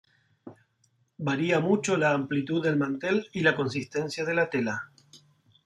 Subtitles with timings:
[1.19, 4.89] Varía mucho la amplitud del mantel y la consistencia de la tela.